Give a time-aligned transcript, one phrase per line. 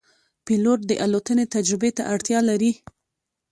[0.45, 2.71] پیلوټ د الوتنې تجربې ته اړتیا لري.